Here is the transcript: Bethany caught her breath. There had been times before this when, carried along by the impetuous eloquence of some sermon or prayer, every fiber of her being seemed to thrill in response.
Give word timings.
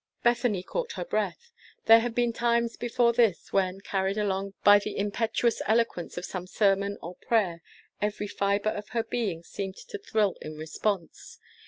Bethany 0.23 0.63
caught 0.63 0.93
her 0.93 1.05
breath. 1.05 1.51
There 1.85 1.99
had 1.99 2.15
been 2.15 2.33
times 2.33 2.75
before 2.75 3.13
this 3.13 3.53
when, 3.53 3.81
carried 3.81 4.17
along 4.17 4.55
by 4.63 4.79
the 4.79 4.97
impetuous 4.97 5.61
eloquence 5.67 6.17
of 6.17 6.25
some 6.25 6.47
sermon 6.47 6.97
or 7.03 7.17
prayer, 7.17 7.61
every 8.01 8.27
fiber 8.27 8.69
of 8.71 8.89
her 8.97 9.03
being 9.03 9.43
seemed 9.43 9.75
to 9.77 9.99
thrill 9.99 10.37
in 10.41 10.57
response. 10.57 11.37